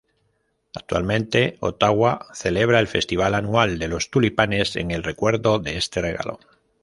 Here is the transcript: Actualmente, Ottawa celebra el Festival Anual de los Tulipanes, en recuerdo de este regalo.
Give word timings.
Actualmente, 0.73 1.57
Ottawa 1.59 2.25
celebra 2.33 2.79
el 2.79 2.87
Festival 2.87 3.35
Anual 3.35 3.77
de 3.77 3.87
los 3.87 4.09
Tulipanes, 4.09 4.75
en 4.75 5.03
recuerdo 5.03 5.59
de 5.59 5.77
este 5.77 6.01
regalo. 6.01 6.39